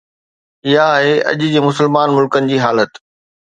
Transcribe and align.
اها 0.69 0.85
آهي 0.95 1.13
اڄ 1.31 1.45
جي 1.53 1.63
مسلمان 1.67 2.17
ملڪن 2.19 2.51
جي 2.55 2.61
حالت. 2.67 3.01